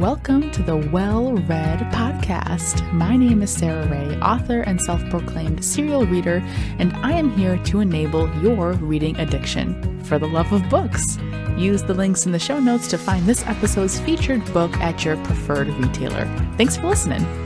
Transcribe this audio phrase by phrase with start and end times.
[0.00, 2.90] Welcome to the Well Read Podcast.
[2.94, 6.42] My name is Sarah Ray, author and self proclaimed serial reader,
[6.78, 11.18] and I am here to enable your reading addiction for the love of books.
[11.58, 15.22] Use the links in the show notes to find this episode's featured book at your
[15.24, 16.24] preferred retailer.
[16.56, 17.41] Thanks for listening.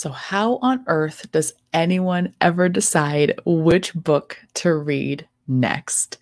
[0.00, 6.16] So, how on earth does anyone ever decide which book to read next?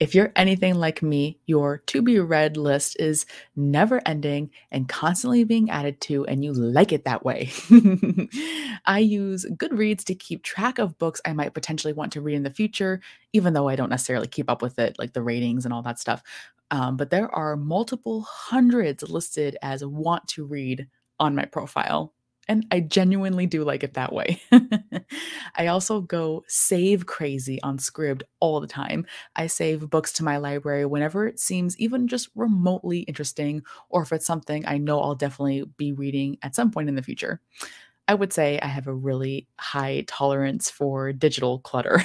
[0.00, 5.44] If you're anything like me, your to be read list is never ending and constantly
[5.44, 7.52] being added to, and you like it that way.
[8.86, 12.42] I use Goodreads to keep track of books I might potentially want to read in
[12.42, 13.00] the future,
[13.32, 16.00] even though I don't necessarily keep up with it, like the ratings and all that
[16.00, 16.20] stuff.
[16.72, 20.88] Um, but there are multiple hundreds listed as want to read
[21.20, 22.12] on my profile
[22.50, 24.42] and I genuinely do like it that way.
[25.56, 29.06] I also go save crazy on Scribd all the time.
[29.36, 34.12] I save books to my library whenever it seems even just remotely interesting, or if
[34.12, 37.40] it's something I know I'll definitely be reading at some point in the future.
[38.08, 42.02] I would say I have a really high tolerance for digital clutter.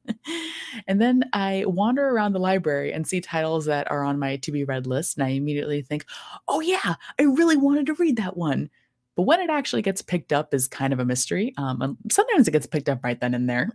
[0.86, 4.52] and then I wander around the library and see titles that are on my to
[4.52, 6.06] be read list, and I immediately think,
[6.48, 8.70] oh, yeah, I really wanted to read that one.
[9.16, 11.54] But when it actually gets picked up is kind of a mystery.
[11.56, 13.70] Um, sometimes it gets picked up right then and there.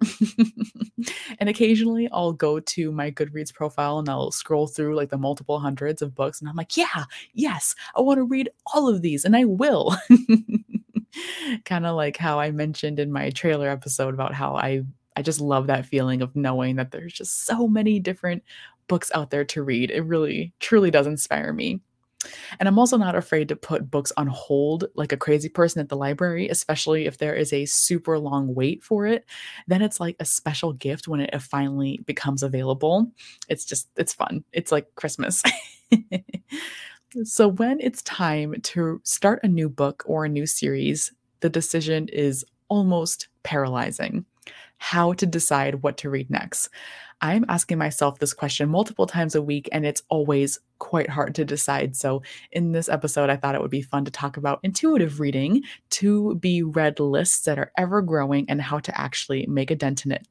[1.39, 5.59] and occasionally I'll go to my Goodreads profile and I'll scroll through like the multiple
[5.59, 9.25] hundreds of books and I'm like, yeah, yes, I want to read all of these
[9.25, 9.95] and I will.
[11.65, 14.83] kind of like how I mentioned in my trailer episode about how I
[15.15, 18.43] I just love that feeling of knowing that there's just so many different
[18.87, 19.91] books out there to read.
[19.91, 21.81] It really truly does inspire me.
[22.59, 25.89] And I'm also not afraid to put books on hold like a crazy person at
[25.89, 29.25] the library, especially if there is a super long wait for it.
[29.67, 33.11] Then it's like a special gift when it uh, finally becomes available.
[33.47, 34.43] It's just, it's fun.
[34.53, 35.41] It's like Christmas.
[37.23, 42.07] so when it's time to start a new book or a new series, the decision
[42.09, 44.25] is almost paralyzing.
[44.77, 46.69] How to decide what to read next.
[47.21, 51.45] I'm asking myself this question multiple times a week, and it's always quite hard to
[51.45, 51.95] decide.
[51.95, 55.61] So, in this episode, I thought it would be fun to talk about intuitive reading,
[55.91, 60.05] to be read lists that are ever growing, and how to actually make a dent
[60.05, 60.27] in it.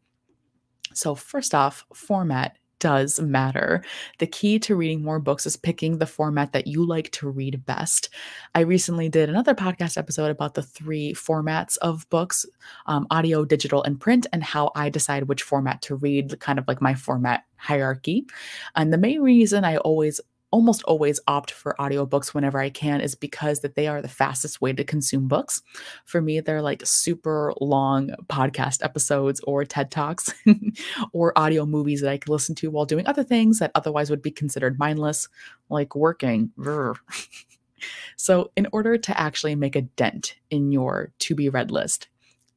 [0.93, 3.85] So, first off, format does matter.
[4.19, 7.65] The key to reading more books is picking the format that you like to read
[7.65, 8.09] best.
[8.55, 12.45] I recently did another podcast episode about the three formats of books
[12.87, 16.67] um, audio, digital, and print, and how I decide which format to read, kind of
[16.67, 18.27] like my format hierarchy.
[18.75, 23.15] And the main reason I always almost always opt for audiobooks whenever I can is
[23.15, 25.63] because that they are the fastest way to consume books.
[26.05, 30.35] For me, they're like super long podcast episodes or TED Talks
[31.13, 34.23] or audio movies that I can listen to while doing other things that otherwise would
[34.23, 35.29] be considered mindless,
[35.69, 36.51] like working.
[38.17, 42.09] so, in order to actually make a dent in your to be read list,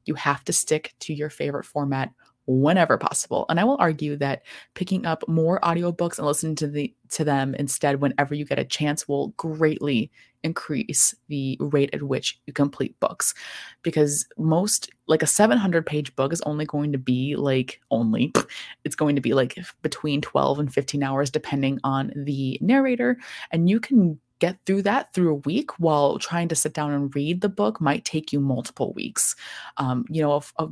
[0.05, 2.11] you have to stick to your favorite format
[2.45, 3.45] whenever possible.
[3.49, 4.43] And I will argue that
[4.73, 8.65] picking up more audiobooks and listening to the to them instead whenever you get a
[8.65, 10.11] chance will greatly
[10.43, 13.33] increase the rate at which you complete books
[13.81, 18.33] because most like a 700 page book is only going to be like only
[18.83, 23.17] it's going to be like between 12 and 15 hours depending on the narrator
[23.51, 27.15] and you can get through that through a week while trying to sit down and
[27.15, 29.35] read the book might take you multiple weeks
[29.77, 30.69] um, you know a, a,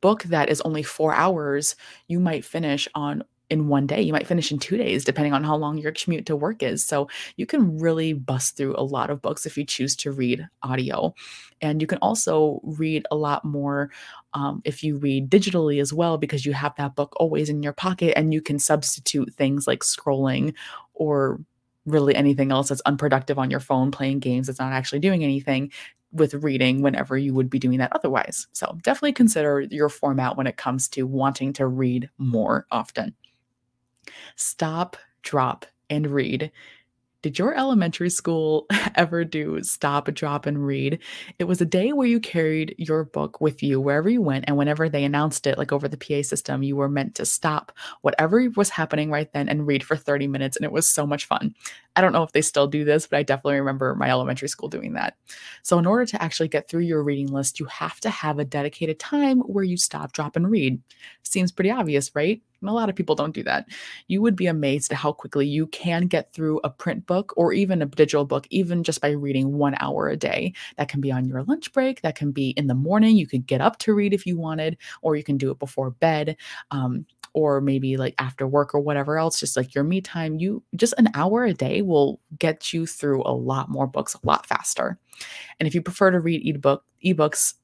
[0.00, 1.76] book that is only four hours,
[2.08, 4.00] you might finish on in one day.
[4.00, 6.84] You might finish in two days, depending on how long your commute to work is.
[6.84, 10.46] So you can really bust through a lot of books if you choose to read
[10.62, 11.14] audio.
[11.60, 13.90] And you can also read a lot more
[14.32, 17.72] um, if you read digitally as well, because you have that book always in your
[17.72, 20.54] pocket and you can substitute things like scrolling
[20.94, 21.40] or
[21.86, 25.70] really anything else that's unproductive on your phone, playing games that's not actually doing anything
[26.14, 28.46] with reading whenever you would be doing that otherwise.
[28.52, 33.14] So definitely consider your format when it comes to wanting to read more often.
[34.36, 36.50] Stop, drop, and read
[37.24, 38.66] did your elementary school
[38.96, 40.98] ever do stop, drop, and read?
[41.38, 44.44] It was a day where you carried your book with you wherever you went.
[44.46, 47.72] And whenever they announced it, like over the PA system, you were meant to stop
[48.02, 50.58] whatever was happening right then and read for 30 minutes.
[50.58, 51.54] And it was so much fun.
[51.96, 54.68] I don't know if they still do this, but I definitely remember my elementary school
[54.68, 55.16] doing that.
[55.62, 58.44] So, in order to actually get through your reading list, you have to have a
[58.44, 60.82] dedicated time where you stop, drop, and read.
[61.22, 62.42] Seems pretty obvious, right?
[62.68, 63.66] A lot of people don't do that.
[64.08, 67.52] You would be amazed at how quickly you can get through a print book or
[67.52, 70.52] even a digital book, even just by reading one hour a day.
[70.76, 73.16] That can be on your lunch break, that can be in the morning.
[73.16, 75.90] You could get up to read if you wanted, or you can do it before
[75.90, 76.36] bed.
[76.70, 80.62] Um, or maybe like after work or whatever else, just like your me time, you
[80.76, 84.46] just an hour a day will get you through a lot more books a lot
[84.46, 84.98] faster.
[85.58, 87.54] And if you prefer to read ebook ebooks,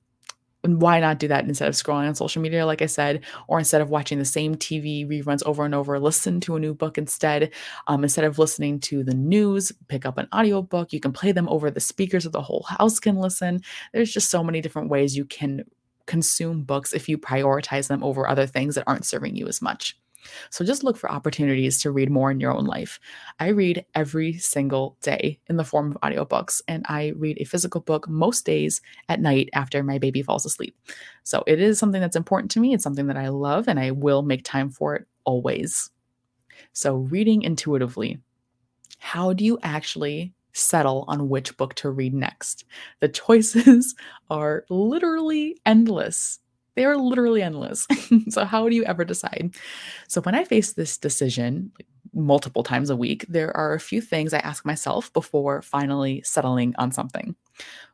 [0.63, 3.81] why not do that instead of scrolling on social media, like I said, or instead
[3.81, 7.53] of watching the same TV reruns over and over, listen to a new book instead.
[7.87, 10.93] Um, instead of listening to the news, pick up an audiobook.
[10.93, 13.63] You can play them over the speakers of the whole house can listen.
[13.93, 15.65] There's just so many different ways you can
[16.07, 19.97] consume books if you prioritize them over other things that aren't serving you as much.
[20.51, 23.01] So just look for opportunities to read more in your own life.
[23.39, 27.81] I read every single day in the form of audiobooks, and I read a physical
[27.81, 30.77] book most days at night after my baby falls asleep.
[31.25, 32.75] So it is something that's important to me.
[32.75, 35.91] It's something that I love, and I will make time for it always.
[36.73, 38.19] So, reading intuitively.
[38.99, 42.65] How do you actually settle on which book to read next?
[43.01, 43.95] The choices
[44.31, 46.39] are literally endless.
[46.75, 47.87] They are literally endless.
[48.29, 49.55] so, how do you ever decide?
[50.09, 51.73] So, when I face this decision
[52.13, 56.75] multiple times a week, there are a few things I ask myself before finally settling
[56.79, 57.35] on something.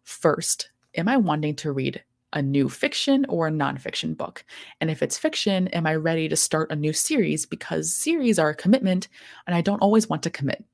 [0.02, 2.02] First, am I wanting to read
[2.32, 4.44] a new fiction or a nonfiction book?
[4.80, 7.46] And if it's fiction, am I ready to start a new series?
[7.46, 9.08] Because series are a commitment,
[9.46, 10.64] and I don't always want to commit.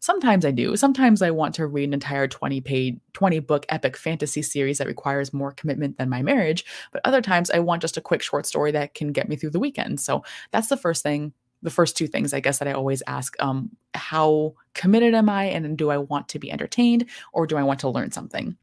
[0.00, 0.76] Sometimes I do.
[0.76, 4.86] Sometimes I want to read an entire 20 page, 20 book epic fantasy series that
[4.86, 6.64] requires more commitment than my marriage.
[6.92, 9.50] But other times I want just a quick short story that can get me through
[9.50, 10.00] the weekend.
[10.00, 11.32] So that's the first thing,
[11.62, 13.34] the first two things I guess that I always ask.
[13.42, 15.44] Um, how committed am I?
[15.44, 18.56] And do I want to be entertained or do I want to learn something?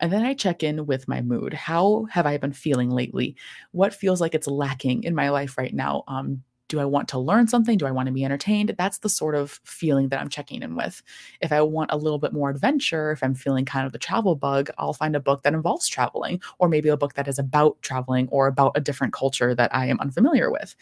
[0.00, 1.54] And then I check in with my mood.
[1.54, 3.36] How have I been feeling lately?
[3.70, 6.04] What feels like it's lacking in my life right now?
[6.08, 7.76] Um, do I want to learn something?
[7.76, 8.74] Do I want to be entertained?
[8.78, 11.02] That's the sort of feeling that I'm checking in with.
[11.42, 14.36] If I want a little bit more adventure, if I'm feeling kind of the travel
[14.36, 17.82] bug, I'll find a book that involves traveling, or maybe a book that is about
[17.82, 20.74] traveling or about a different culture that I am unfamiliar with.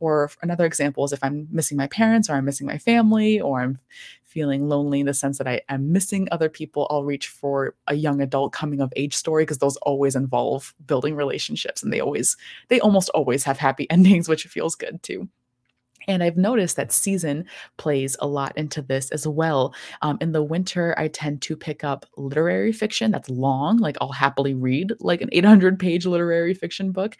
[0.00, 3.60] Or another example is if I'm missing my parents or I'm missing my family or
[3.60, 3.78] I'm
[4.34, 7.94] feeling lonely in the sense that I am missing other people, I'll reach for a
[7.94, 12.36] young adult coming of age story because those always involve building relationships and they always,
[12.68, 15.28] they almost always have happy endings, which feels good too.
[16.08, 17.46] And I've noticed that season
[17.76, 19.74] plays a lot into this as well.
[20.02, 24.12] Um, in the winter, I tend to pick up literary fiction that's long, like I'll
[24.12, 27.16] happily read like an 800 page literary fiction book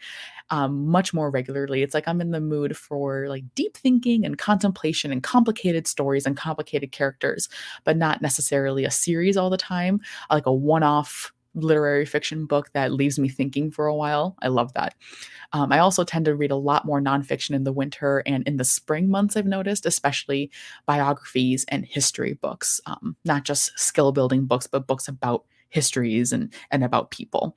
[0.49, 1.81] um, much more regularly.
[1.81, 6.25] It's like I'm in the mood for like deep thinking and contemplation and complicated stories
[6.25, 7.49] and complicated characters,
[7.83, 9.99] but not necessarily a series all the time,
[10.29, 14.35] like a one off literary fiction book that leaves me thinking for a while.
[14.41, 14.95] I love that.
[15.53, 18.57] Um, I also tend to read a lot more nonfiction in the winter and in
[18.57, 20.51] the spring months, I've noticed, especially
[20.85, 26.53] biographies and history books, um, not just skill building books, but books about histories and,
[26.71, 27.55] and about people.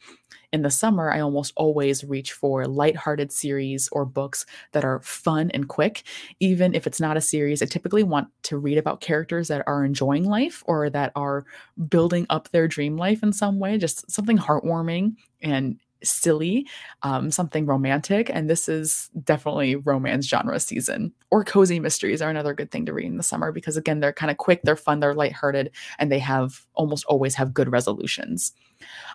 [0.52, 5.50] In the summer, I almost always reach for lighthearted series or books that are fun
[5.52, 6.02] and quick.
[6.40, 9.84] Even if it's not a series, I typically want to read about characters that are
[9.84, 11.44] enjoying life or that are
[11.88, 16.66] building up their dream life in some way, just something heartwarming and silly,
[17.02, 18.30] um, something romantic.
[18.32, 21.12] And this is definitely romance genre season.
[21.30, 24.12] Or cozy mysteries are another good thing to read in the summer because, again, they're
[24.12, 28.52] kind of quick, they're fun, they're lighthearted, and they have almost always have good resolutions.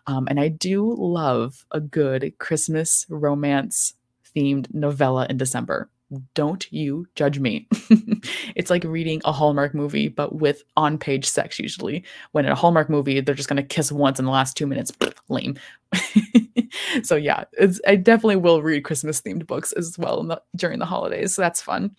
[0.07, 3.93] Um, and I do love a good Christmas romance
[4.36, 5.89] themed novella in December.
[6.34, 7.67] Don't you judge me.
[8.55, 12.03] it's like reading a Hallmark movie, but with on page sex, usually.
[12.32, 14.67] When in a Hallmark movie, they're just going to kiss once in the last two
[14.67, 14.91] minutes.
[15.29, 15.58] Lame.
[17.03, 17.43] so, yeah,
[17.88, 21.36] I definitely will read Christmas themed books as well the, during the holidays.
[21.36, 21.96] So, that's fun.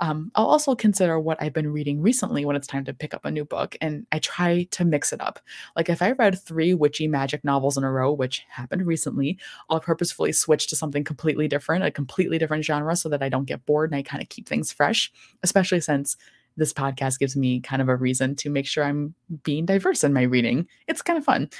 [0.00, 3.24] Um, I'll also consider what I've been reading recently when it's time to pick up
[3.24, 5.38] a new book, and I try to mix it up.
[5.74, 9.38] Like if I read three witchy magic novels in a row, which happened recently,
[9.70, 13.46] I'll purposefully switch to something completely different, a completely different genre, so that I don't
[13.46, 15.12] get bored and I kind of keep things fresh,
[15.42, 16.16] especially since
[16.56, 20.12] this podcast gives me kind of a reason to make sure I'm being diverse in
[20.12, 20.66] my reading.
[20.88, 21.50] It's kind of fun.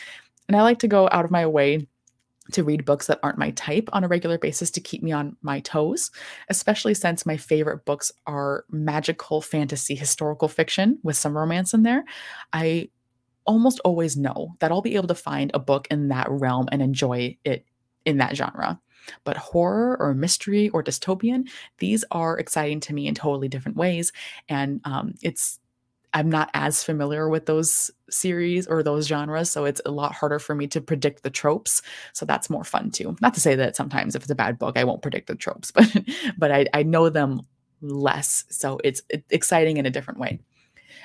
[0.48, 1.86] And I like to go out of my way
[2.52, 5.36] to read books that aren't my type on a regular basis to keep me on
[5.42, 6.10] my toes,
[6.48, 12.04] especially since my favorite books are magical fantasy historical fiction with some romance in there.
[12.52, 12.90] I
[13.46, 16.82] almost always know that I'll be able to find a book in that realm and
[16.82, 17.64] enjoy it
[18.04, 18.80] in that genre.
[19.24, 21.48] But horror or mystery or dystopian,
[21.78, 24.12] these are exciting to me in totally different ways.
[24.48, 25.60] And um, it's
[26.16, 30.38] I'm not as familiar with those series or those genres, so it's a lot harder
[30.38, 31.82] for me to predict the tropes.
[32.14, 33.18] So that's more fun too.
[33.20, 35.70] Not to say that sometimes if it's a bad book, I won't predict the tropes,
[35.72, 35.86] but
[36.38, 37.42] but I, I know them
[37.82, 40.40] less, so it's, it's exciting in a different way.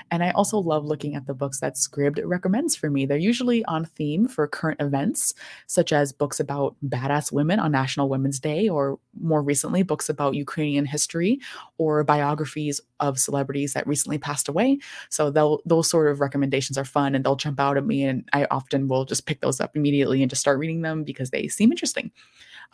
[0.09, 3.05] And I also love looking at the books that Scribd recommends for me.
[3.05, 5.33] They're usually on theme for current events,
[5.67, 10.35] such as books about badass women on National Women's Day, or more recently, books about
[10.35, 11.39] Ukrainian history
[11.77, 14.77] or biographies of celebrities that recently passed away.
[15.09, 15.29] So
[15.65, 18.03] those sort of recommendations are fun and they'll jump out at me.
[18.03, 21.31] And I often will just pick those up immediately and just start reading them because
[21.31, 22.11] they seem interesting.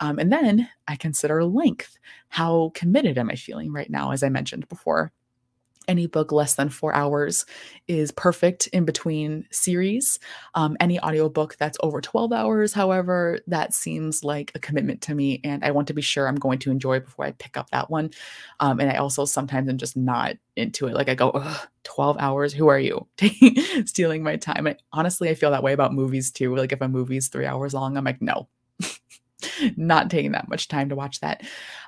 [0.00, 1.98] Um, and then I consider length.
[2.28, 5.12] How committed am I feeling right now, as I mentioned before?
[5.88, 7.46] Any book less than four hours
[7.88, 10.18] is perfect in between series.
[10.54, 15.40] Um, any audiobook that's over 12 hours, however, that seems like a commitment to me.
[15.42, 17.90] And I want to be sure I'm going to enjoy before I pick up that
[17.90, 18.10] one.
[18.60, 20.94] Um, and I also sometimes am just not into it.
[20.94, 21.42] Like I go,
[21.84, 23.06] 12 hours, who are you?
[23.86, 24.66] Stealing my time.
[24.66, 26.54] I, honestly, I feel that way about movies too.
[26.54, 28.48] Like if a movie's three hours long, I'm like, no,
[29.76, 31.42] not taking that much time to watch that.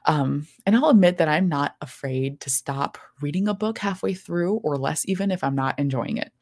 [0.07, 4.57] Um, and I'll admit that I'm not afraid to stop reading a book halfway through
[4.57, 6.33] or less, even if I'm not enjoying it.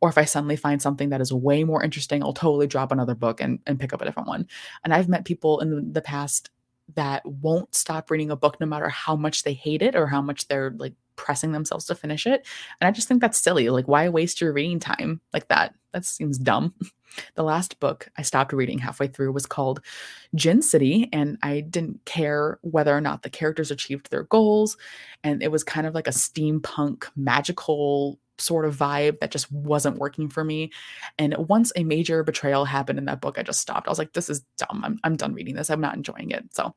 [0.00, 3.14] Or if I suddenly find something that is way more interesting, I'll totally drop another
[3.14, 4.46] book and, and pick up a different one.
[4.84, 6.50] And I've met people in the past
[6.94, 10.22] that won't stop reading a book no matter how much they hate it or how
[10.22, 12.46] much they're like pressing themselves to finish it.
[12.80, 13.68] And I just think that's silly.
[13.68, 15.74] Like, why waste your reading time like that?
[15.92, 16.74] That seems dumb.
[17.36, 19.80] The last book I stopped reading halfway through was called
[20.34, 24.76] Djinn City, and I didn't care whether or not the characters achieved their goals.
[25.24, 29.98] And it was kind of like a steampunk, magical sort of vibe that just wasn't
[29.98, 30.72] working for me.
[31.18, 33.88] And once a major betrayal happened in that book, I just stopped.
[33.88, 34.82] I was like, this is dumb.
[34.84, 35.70] I'm, I'm done reading this.
[35.70, 36.44] I'm not enjoying it.
[36.54, 36.74] So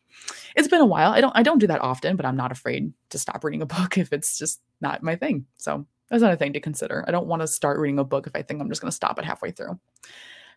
[0.56, 1.12] it's been a while.
[1.12, 3.66] I don't I don't do that often, but I'm not afraid to stop reading a
[3.78, 5.46] book if it's just not my thing.
[5.58, 7.06] So that's another thing to consider.
[7.08, 8.96] I don't want to start reading a book if I think I'm just going to
[8.96, 9.80] stop it halfway through.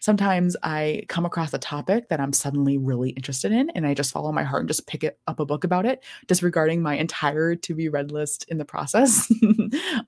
[0.04, 4.12] Sometimes I come across a topic that I'm suddenly really interested in, and I just
[4.12, 7.56] follow my heart and just pick it up a book about it, disregarding my entire
[7.56, 9.28] to be read list in the process,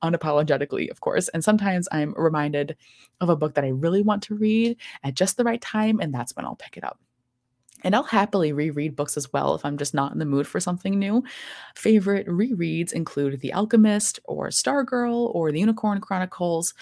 [0.04, 1.28] unapologetically, of course.
[1.28, 2.76] And sometimes I'm reminded
[3.22, 6.12] of a book that I really want to read at just the right time, and
[6.12, 7.00] that's when I'll pick it up.
[7.82, 10.60] And I'll happily reread books as well if I'm just not in the mood for
[10.60, 11.22] something new.
[11.74, 16.74] Favorite rereads include The Alchemist, or Stargirl, or The Unicorn Chronicles,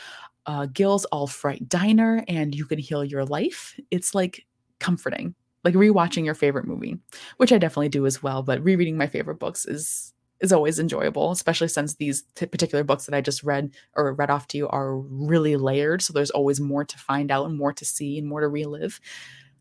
[0.47, 3.79] uh, Gil's All Fright Diner, and You Can Heal Your Life.
[3.91, 4.47] It's like
[4.79, 5.35] comforting,
[5.65, 6.99] like rewatching your favorite movie,
[7.37, 8.43] which I definitely do as well.
[8.43, 13.07] But rereading my favorite books is is always enjoyable, especially since these t- particular books
[13.07, 16.03] that I just read or read off to you are really layered.
[16.03, 19.01] So there's always more to find out and more to see and more to relive.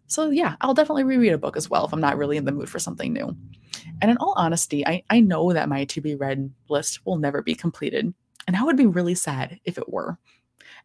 [0.08, 2.52] So yeah, I'll definitely reread a book as well if I'm not really in the
[2.52, 3.36] mood for something new.
[4.02, 7.42] And in all honesty, I, I know that my to be read list will never
[7.42, 8.14] be completed.
[8.46, 10.18] And I would be really sad if it were.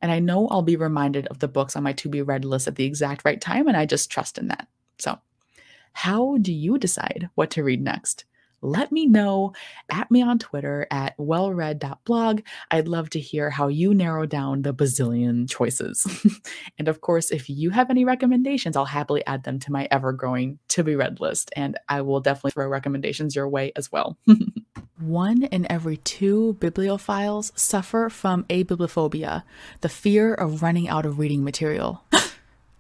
[0.01, 2.69] And I know I'll be reminded of the books on my to be read list
[2.69, 4.69] at the exact right time, and I just trust in that.
[4.99, 5.19] So,
[5.93, 8.25] how do you decide what to read next?
[8.61, 9.53] Let me know
[9.91, 12.41] at me on Twitter at wellread.blog.
[12.71, 16.07] I'd love to hear how you narrow down the bazillion choices.
[16.79, 20.13] and of course, if you have any recommendations, I'll happily add them to my ever
[20.13, 21.51] growing to be read list.
[21.57, 24.19] And I will definitely throw recommendations your way as well.
[25.01, 29.45] One in every two bibliophiles suffer from abibliophobia,
[29.81, 32.03] the fear of running out of reading material.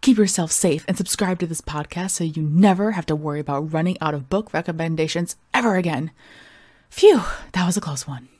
[0.08, 3.74] Keep yourself safe and subscribe to this podcast so you never have to worry about
[3.74, 6.12] running out of book recommendations ever again.
[6.88, 7.20] Phew,
[7.52, 8.30] that was a close one.